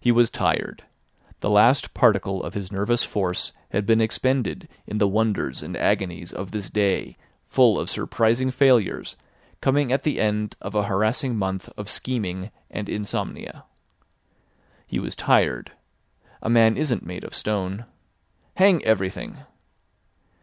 [0.00, 0.84] He was tired.
[1.40, 6.32] The last particle of his nervous force had been expended in the wonders and agonies
[6.32, 9.16] of this day full of surprising failures
[9.60, 13.64] coming at the end of a harassing month of scheming and insomnia.
[14.86, 15.72] He was tired.
[16.40, 17.84] A man isn't made of stone.
[18.54, 19.40] Hang everything!